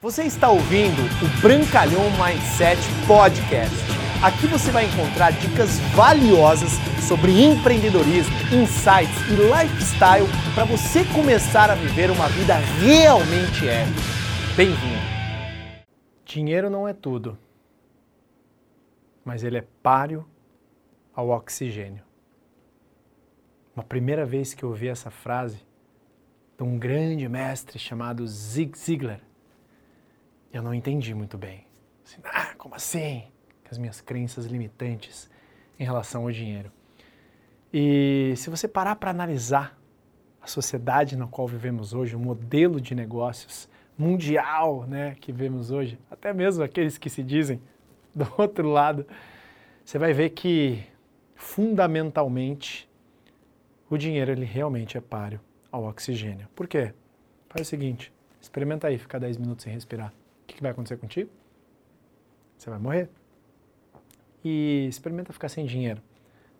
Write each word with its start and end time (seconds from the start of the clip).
Você 0.00 0.22
está 0.22 0.48
ouvindo 0.48 1.02
o 1.02 1.42
Brancalhão 1.42 2.04
Mindset 2.12 2.80
Podcast. 3.04 3.74
Aqui 4.22 4.46
você 4.46 4.70
vai 4.70 4.84
encontrar 4.84 5.32
dicas 5.32 5.80
valiosas 5.96 6.70
sobre 7.02 7.32
empreendedorismo, 7.42 8.32
insights 8.54 9.18
e 9.26 9.34
lifestyle 9.34 10.28
para 10.54 10.64
você 10.64 11.04
começar 11.12 11.68
a 11.68 11.74
viver 11.74 12.12
uma 12.12 12.28
vida 12.28 12.54
realmente 12.80 13.66
épica. 13.66 14.00
Bem-vindo! 14.56 15.02
Dinheiro 16.24 16.70
não 16.70 16.86
é 16.86 16.92
tudo, 16.92 17.36
mas 19.24 19.42
ele 19.42 19.58
é 19.58 19.66
páreo 19.82 20.24
ao 21.12 21.30
oxigênio. 21.30 22.04
Uma 23.74 23.82
primeira 23.82 24.24
vez 24.24 24.54
que 24.54 24.64
eu 24.64 24.68
ouvi 24.68 24.86
essa 24.86 25.10
frase 25.10 25.66
de 26.56 26.62
um 26.62 26.78
grande 26.78 27.28
mestre 27.28 27.80
chamado 27.80 28.24
Zig 28.28 28.78
Ziglar, 28.78 29.27
eu 30.52 30.62
não 30.62 30.74
entendi 30.74 31.14
muito 31.14 31.36
bem. 31.36 31.66
Assim, 32.04 32.20
ah, 32.24 32.54
como 32.56 32.74
assim? 32.74 33.24
As 33.70 33.76
minhas 33.76 34.00
crenças 34.00 34.46
limitantes 34.46 35.30
em 35.78 35.84
relação 35.84 36.22
ao 36.22 36.30
dinheiro. 36.30 36.72
E 37.72 38.32
se 38.36 38.48
você 38.48 38.66
parar 38.66 38.96
para 38.96 39.10
analisar 39.10 39.78
a 40.40 40.46
sociedade 40.46 41.16
na 41.16 41.26
qual 41.26 41.46
vivemos 41.46 41.92
hoje, 41.92 42.16
o 42.16 42.18
modelo 42.18 42.80
de 42.80 42.94
negócios 42.94 43.68
mundial 43.96 44.86
né, 44.86 45.16
que 45.20 45.32
vemos 45.32 45.70
hoje, 45.70 45.98
até 46.10 46.32
mesmo 46.32 46.64
aqueles 46.64 46.96
que 46.96 47.10
se 47.10 47.22
dizem 47.22 47.60
do 48.14 48.26
outro 48.38 48.70
lado, 48.70 49.06
você 49.84 49.98
vai 49.98 50.14
ver 50.14 50.30
que 50.30 50.82
fundamentalmente 51.34 52.88
o 53.90 53.98
dinheiro 53.98 54.32
ele 54.32 54.46
realmente 54.46 54.96
é 54.96 55.00
páreo 55.00 55.40
ao 55.70 55.84
oxigênio. 55.84 56.48
Por 56.54 56.66
quê? 56.66 56.94
Faz 57.50 57.66
o 57.66 57.70
seguinte, 57.70 58.10
experimenta 58.40 58.86
aí 58.86 58.96
ficar 58.96 59.18
10 59.18 59.36
minutos 59.36 59.64
sem 59.64 59.72
respirar 59.72 60.12
que, 60.58 60.62
vai 60.62 60.72
acontecer 60.72 60.96
contigo? 60.96 61.30
Você 62.56 62.68
vai 62.68 62.78
morrer. 62.78 63.08
E 64.44 64.86
experimenta 64.88 65.32
ficar 65.32 65.48
sem 65.48 65.64
dinheiro 65.64 66.02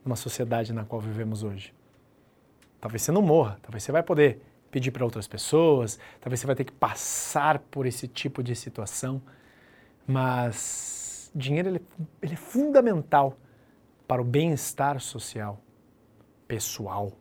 numa 0.05 0.17
sociedade 0.17 0.73
na 0.73 0.85
qual 0.85 1.01
vivemos 1.01 1.43
hoje. 1.43 1.75
Talvez 2.81 3.03
você 3.03 3.13
não 3.13 3.23
morra, 3.23 3.59
talvez 3.61 3.83
você 3.83 3.93
vai 3.93 4.03
poder 4.03 4.41
pedir 4.71 4.91
para 4.91 5.05
outras 5.05 5.27
pessoas, 5.27 5.99
talvez 6.21 6.41
você 6.41 6.47
vai 6.47 6.55
ter 6.55 6.65
que 6.65 6.73
passar 6.73 7.59
por 7.59 7.87
esse 7.87 8.07
tipo 8.07 8.43
de 8.43 8.55
situação, 8.55 9.21
mas 10.07 11.31
dinheiro 11.35 11.71
ele, 11.71 11.83
ele 12.23 12.35
é 12.35 12.37
fundamental 12.37 13.37
para 14.07 14.23
o 14.23 14.25
bem-estar 14.25 15.01
social, 15.01 15.61
pessoal. 16.47 17.13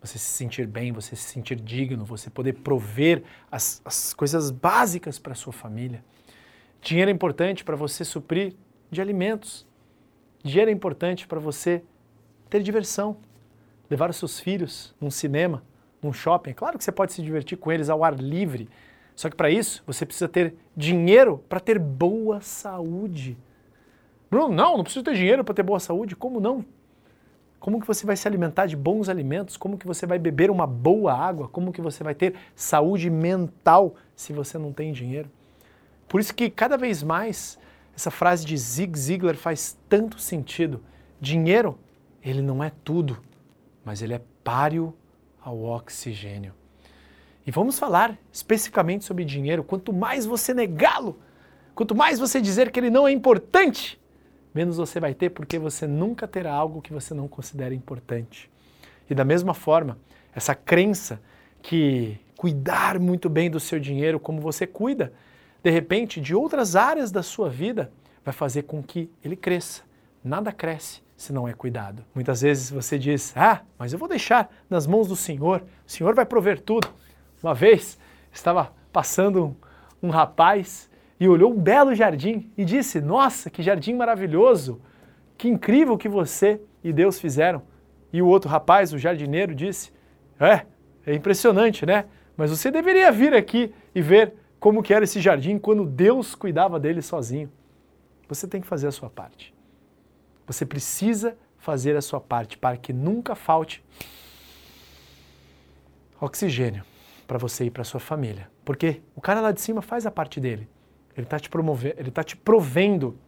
Você 0.00 0.18
se 0.18 0.26
sentir 0.26 0.66
bem, 0.66 0.92
você 0.92 1.16
se 1.16 1.24
sentir 1.24 1.56
digno, 1.56 2.04
você 2.04 2.30
poder 2.30 2.54
prover 2.54 3.24
as, 3.50 3.82
as 3.84 4.14
coisas 4.14 4.50
básicas 4.50 5.18
para 5.18 5.34
sua 5.34 5.52
família. 5.52 6.04
Dinheiro 6.80 7.10
é 7.10 7.14
importante 7.14 7.64
para 7.64 7.74
você 7.74 8.04
suprir 8.04 8.54
de 8.90 9.00
alimentos. 9.00 9.66
Dinheiro 10.42 10.70
é 10.70 10.74
importante 10.74 11.26
para 11.26 11.40
você 11.40 11.82
ter 12.48 12.62
diversão, 12.62 13.16
levar 13.90 14.08
os 14.08 14.16
seus 14.16 14.38
filhos 14.38 14.94
num 15.00 15.10
cinema, 15.10 15.64
num 16.00 16.12
shopping. 16.12 16.52
Claro 16.52 16.78
que 16.78 16.84
você 16.84 16.92
pode 16.92 17.12
se 17.12 17.20
divertir 17.20 17.58
com 17.58 17.72
eles 17.72 17.90
ao 17.90 18.04
ar 18.04 18.14
livre, 18.14 18.68
só 19.16 19.28
que 19.28 19.36
para 19.36 19.50
isso 19.50 19.82
você 19.84 20.06
precisa 20.06 20.28
ter 20.28 20.54
dinheiro 20.76 21.44
para 21.48 21.58
ter 21.58 21.78
boa 21.78 22.40
saúde. 22.40 23.36
Bruno, 24.30 24.54
não, 24.54 24.76
não 24.76 24.84
preciso 24.84 25.04
ter 25.04 25.14
dinheiro 25.14 25.42
para 25.42 25.54
ter 25.54 25.62
boa 25.62 25.80
saúde. 25.80 26.14
Como 26.14 26.38
não? 26.38 26.64
Como 27.60 27.80
que 27.80 27.86
você 27.86 28.06
vai 28.06 28.16
se 28.16 28.26
alimentar 28.28 28.66
de 28.66 28.76
bons 28.76 29.08
alimentos? 29.08 29.56
Como 29.56 29.76
que 29.76 29.86
você 29.86 30.06
vai 30.06 30.18
beber 30.18 30.50
uma 30.50 30.66
boa 30.66 31.12
água? 31.12 31.48
Como 31.48 31.72
que 31.72 31.80
você 31.80 32.04
vai 32.04 32.14
ter 32.14 32.34
saúde 32.54 33.10
mental 33.10 33.96
se 34.14 34.32
você 34.32 34.56
não 34.58 34.72
tem 34.72 34.92
dinheiro? 34.92 35.28
Por 36.08 36.20
isso 36.20 36.34
que 36.34 36.48
cada 36.48 36.76
vez 36.76 37.02
mais 37.02 37.58
essa 37.94 38.10
frase 38.10 38.46
de 38.46 38.56
Zig 38.56 38.96
Ziglar 38.96 39.34
faz 39.34 39.76
tanto 39.88 40.20
sentido. 40.20 40.82
Dinheiro, 41.20 41.76
ele 42.22 42.40
não 42.40 42.62
é 42.62 42.70
tudo, 42.84 43.18
mas 43.84 44.02
ele 44.02 44.14
é 44.14 44.22
páreo 44.44 44.94
ao 45.42 45.60
oxigênio. 45.64 46.54
E 47.44 47.50
vamos 47.50 47.78
falar 47.78 48.16
especificamente 48.32 49.04
sobre 49.04 49.24
dinheiro. 49.24 49.64
Quanto 49.64 49.92
mais 49.92 50.24
você 50.24 50.54
negá-lo, 50.54 51.18
quanto 51.74 51.94
mais 51.94 52.18
você 52.18 52.40
dizer 52.40 52.70
que 52.70 52.78
ele 52.78 52.90
não 52.90 53.08
é 53.08 53.10
importante, 53.10 54.00
menos 54.58 54.76
você 54.76 54.98
vai 54.98 55.14
ter 55.14 55.30
porque 55.30 55.56
você 55.56 55.86
nunca 55.86 56.26
terá 56.26 56.52
algo 56.52 56.82
que 56.82 56.92
você 56.92 57.14
não 57.14 57.28
considera 57.28 57.72
importante. 57.72 58.50
E 59.08 59.14
da 59.14 59.24
mesma 59.24 59.54
forma, 59.54 59.96
essa 60.34 60.52
crença 60.52 61.20
que 61.62 62.18
cuidar 62.36 62.98
muito 62.98 63.30
bem 63.30 63.48
do 63.48 63.60
seu 63.60 63.78
dinheiro 63.78 64.18
como 64.18 64.40
você 64.40 64.66
cuida, 64.66 65.12
de 65.62 65.70
repente, 65.70 66.20
de 66.20 66.34
outras 66.34 66.74
áreas 66.74 67.12
da 67.12 67.22
sua 67.22 67.48
vida, 67.48 67.92
vai 68.24 68.34
fazer 68.34 68.62
com 68.62 68.82
que 68.82 69.08
ele 69.24 69.36
cresça. 69.36 69.82
Nada 70.24 70.52
cresce 70.52 71.02
se 71.16 71.32
não 71.32 71.46
é 71.46 71.52
cuidado. 71.52 72.04
Muitas 72.12 72.42
vezes 72.42 72.68
você 72.68 72.98
diz: 72.98 73.32
Ah, 73.36 73.62
mas 73.78 73.92
eu 73.92 73.98
vou 73.98 74.08
deixar 74.08 74.50
nas 74.68 74.88
mãos 74.88 75.06
do 75.06 75.14
Senhor, 75.16 75.62
o 75.86 75.90
Senhor 75.90 76.14
vai 76.16 76.26
prover 76.26 76.60
tudo. 76.60 76.88
Uma 77.40 77.54
vez 77.54 77.96
estava 78.32 78.72
passando 78.92 79.56
um, 80.02 80.08
um 80.08 80.10
rapaz 80.10 80.90
e 81.20 81.28
olhou 81.28 81.52
um 81.52 81.58
belo 81.58 81.94
jardim 81.94 82.50
e 82.56 82.64
disse: 82.64 83.00
Nossa, 83.00 83.50
que 83.50 83.62
jardim 83.62 83.94
maravilhoso! 83.94 84.80
Que 85.36 85.48
incrível 85.48 85.96
que 85.96 86.08
você 86.08 86.60
e 86.82 86.92
Deus 86.92 87.20
fizeram. 87.20 87.62
E 88.12 88.22
o 88.22 88.26
outro 88.26 88.48
rapaz, 88.50 88.92
o 88.92 88.98
jardineiro, 88.98 89.54
disse: 89.54 89.92
É, 90.38 90.64
é 91.06 91.14
impressionante, 91.14 91.84
né? 91.84 92.06
Mas 92.36 92.50
você 92.50 92.70
deveria 92.70 93.10
vir 93.10 93.34
aqui 93.34 93.74
e 93.94 94.00
ver 94.00 94.34
como 94.60 94.82
que 94.82 94.94
era 94.94 95.04
esse 95.04 95.20
jardim 95.20 95.58
quando 95.58 95.84
Deus 95.84 96.34
cuidava 96.34 96.78
dele 96.78 97.02
sozinho. 97.02 97.50
Você 98.28 98.46
tem 98.46 98.60
que 98.60 98.66
fazer 98.66 98.86
a 98.86 98.92
sua 98.92 99.08
parte. 99.08 99.54
Você 100.46 100.64
precisa 100.64 101.36
fazer 101.58 101.96
a 101.96 102.00
sua 102.00 102.20
parte 102.20 102.56
para 102.56 102.76
que 102.76 102.92
nunca 102.92 103.34
falte 103.34 103.84
oxigênio 106.20 106.84
para 107.26 107.38
você 107.38 107.64
e 107.64 107.70
para 107.70 107.84
sua 107.84 108.00
família. 108.00 108.50
Porque 108.64 109.00
o 109.14 109.20
cara 109.20 109.40
lá 109.40 109.52
de 109.52 109.60
cima 109.60 109.82
faz 109.82 110.06
a 110.06 110.10
parte 110.10 110.40
dele. 110.40 110.68
Ele 111.18 111.26
está 111.26 111.38
te 111.38 111.48
promovendo, 111.48 111.94
ele 111.98 112.08
está 112.10 112.22
te 112.22 112.36
provendo 112.36 113.18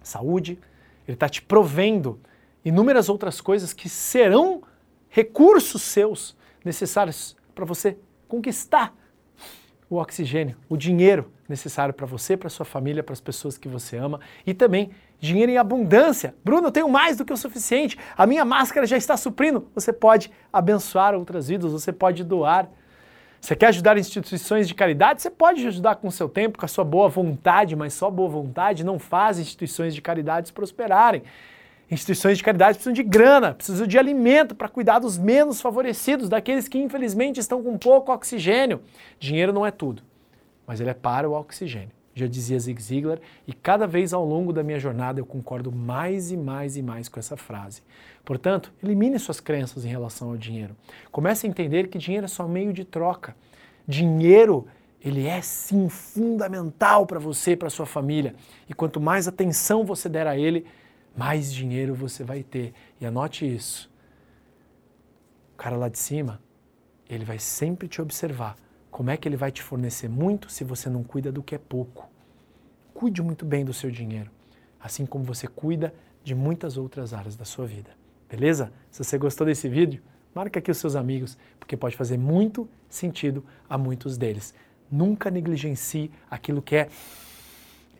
saúde, 0.00 0.58
ele 1.06 1.16
está 1.16 1.28
te 1.28 1.42
provendo 1.42 2.20
inúmeras 2.64 3.08
outras 3.08 3.40
coisas 3.40 3.72
que 3.72 3.88
serão 3.88 4.62
recursos 5.08 5.82
seus 5.82 6.36
necessários 6.64 7.36
para 7.54 7.64
você 7.64 7.98
conquistar 8.28 8.94
o 9.90 9.96
oxigênio, 9.96 10.56
o 10.68 10.76
dinheiro 10.76 11.30
necessário 11.48 11.92
para 11.92 12.06
você, 12.06 12.36
para 12.36 12.48
sua 12.48 12.64
família, 12.64 13.02
para 13.02 13.12
as 13.12 13.20
pessoas 13.20 13.58
que 13.58 13.68
você 13.68 13.96
ama 13.96 14.20
e 14.46 14.54
também 14.54 14.92
dinheiro 15.18 15.50
em 15.50 15.58
abundância. 15.58 16.34
Bruno, 16.44 16.68
eu 16.68 16.72
tenho 16.72 16.88
mais 16.88 17.16
do 17.16 17.24
que 17.24 17.32
o 17.32 17.36
suficiente. 17.36 17.98
A 18.16 18.26
minha 18.26 18.44
máscara 18.44 18.86
já 18.86 18.96
está 18.96 19.16
suprindo. 19.16 19.68
Você 19.74 19.92
pode 19.92 20.30
abençoar 20.52 21.14
outras 21.14 21.48
vidas, 21.48 21.72
você 21.72 21.92
pode 21.92 22.24
doar 22.24 22.70
você 23.44 23.54
quer 23.54 23.66
ajudar 23.66 23.98
instituições 23.98 24.66
de 24.66 24.74
caridade? 24.74 25.20
Você 25.20 25.28
pode 25.28 25.66
ajudar 25.66 25.96
com 25.96 26.08
o 26.08 26.10
seu 26.10 26.30
tempo, 26.30 26.58
com 26.58 26.64
a 26.64 26.68
sua 26.68 26.82
boa 26.82 27.10
vontade, 27.10 27.76
mas 27.76 27.92
só 27.92 28.10
boa 28.10 28.26
vontade 28.26 28.82
não 28.82 28.98
faz 28.98 29.38
instituições 29.38 29.94
de 29.94 30.00
caridade 30.00 30.50
prosperarem. 30.50 31.22
Instituições 31.90 32.38
de 32.38 32.42
caridade 32.42 32.78
precisam 32.78 32.94
de 32.94 33.02
grana, 33.02 33.52
precisam 33.52 33.86
de 33.86 33.98
alimento 33.98 34.54
para 34.54 34.66
cuidar 34.66 34.98
dos 34.98 35.18
menos 35.18 35.60
favorecidos, 35.60 36.30
daqueles 36.30 36.68
que 36.68 36.78
infelizmente 36.78 37.38
estão 37.38 37.62
com 37.62 37.76
pouco 37.76 38.10
oxigênio. 38.10 38.80
Dinheiro 39.18 39.52
não 39.52 39.66
é 39.66 39.70
tudo, 39.70 40.02
mas 40.66 40.80
ele 40.80 40.88
é 40.88 40.94
para 40.94 41.28
o 41.28 41.34
oxigênio 41.34 42.03
já 42.14 42.26
dizia 42.26 42.58
Zig 42.58 42.80
Ziglar, 42.80 43.18
e 43.46 43.52
cada 43.52 43.86
vez 43.86 44.12
ao 44.12 44.24
longo 44.24 44.52
da 44.52 44.62
minha 44.62 44.78
jornada 44.78 45.20
eu 45.20 45.26
concordo 45.26 45.72
mais 45.72 46.30
e 46.30 46.36
mais 46.36 46.76
e 46.76 46.82
mais 46.82 47.08
com 47.08 47.18
essa 47.18 47.36
frase. 47.36 47.82
Portanto, 48.24 48.72
elimine 48.82 49.18
suas 49.18 49.40
crenças 49.40 49.84
em 49.84 49.88
relação 49.88 50.30
ao 50.30 50.36
dinheiro. 50.36 50.76
Comece 51.10 51.46
a 51.46 51.50
entender 51.50 51.88
que 51.88 51.98
dinheiro 51.98 52.24
é 52.24 52.28
só 52.28 52.46
meio 52.46 52.72
de 52.72 52.84
troca. 52.84 53.36
Dinheiro, 53.86 54.66
ele 55.00 55.26
é 55.26 55.42
sim 55.42 55.88
fundamental 55.88 57.04
para 57.04 57.18
você 57.18 57.52
e 57.52 57.56
para 57.56 57.68
sua 57.68 57.84
família. 57.84 58.34
E 58.68 58.72
quanto 58.72 59.00
mais 59.00 59.26
atenção 59.26 59.84
você 59.84 60.08
der 60.08 60.26
a 60.26 60.38
ele, 60.38 60.64
mais 61.16 61.52
dinheiro 61.52 61.94
você 61.94 62.24
vai 62.24 62.42
ter. 62.42 62.72
E 63.00 63.04
anote 63.04 63.44
isso. 63.44 63.90
O 65.52 65.56
cara 65.56 65.76
lá 65.76 65.88
de 65.88 65.98
cima, 65.98 66.40
ele 67.08 67.24
vai 67.24 67.38
sempre 67.38 67.88
te 67.88 68.00
observar 68.00 68.56
como 68.94 69.10
é 69.10 69.16
que 69.16 69.26
ele 69.26 69.36
vai 69.36 69.50
te 69.50 69.60
fornecer 69.60 70.08
muito 70.08 70.48
se 70.48 70.62
você 70.62 70.88
não 70.88 71.02
cuida 71.02 71.32
do 71.32 71.42
que 71.42 71.56
é 71.56 71.58
pouco? 71.58 72.08
Cuide 72.94 73.20
muito 73.22 73.44
bem 73.44 73.64
do 73.64 73.74
seu 73.74 73.90
dinheiro, 73.90 74.30
assim 74.78 75.04
como 75.04 75.24
você 75.24 75.48
cuida 75.48 75.92
de 76.22 76.32
muitas 76.32 76.76
outras 76.76 77.12
áreas 77.12 77.34
da 77.34 77.44
sua 77.44 77.66
vida. 77.66 77.90
Beleza? 78.30 78.72
Se 78.92 79.02
você 79.02 79.18
gostou 79.18 79.48
desse 79.48 79.68
vídeo, 79.68 80.00
marca 80.32 80.60
aqui 80.60 80.70
os 80.70 80.78
seus 80.78 80.94
amigos, 80.94 81.36
porque 81.58 81.76
pode 81.76 81.96
fazer 81.96 82.16
muito 82.16 82.68
sentido 82.88 83.44
a 83.68 83.76
muitos 83.76 84.16
deles. 84.16 84.54
Nunca 84.88 85.28
negligencie 85.28 86.12
aquilo 86.30 86.62
que 86.62 86.76
é 86.76 86.88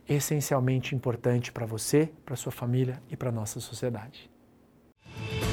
essencialmente 0.07 0.95
importante 0.95 1.51
para 1.51 1.65
você, 1.65 2.09
para 2.25 2.37
sua 2.37 2.53
família 2.53 3.03
e 3.11 3.17
para 3.17 3.33
nossa 3.33 3.59
sociedade. 3.59 4.31